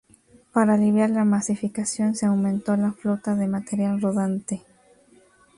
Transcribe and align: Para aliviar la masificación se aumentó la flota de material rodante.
Para 0.51 0.73
aliviar 0.73 1.11
la 1.11 1.25
masificación 1.25 2.15
se 2.15 2.25
aumentó 2.25 2.75
la 2.75 2.91
flota 2.91 3.35
de 3.35 3.45
material 3.47 4.01
rodante. 4.01 4.63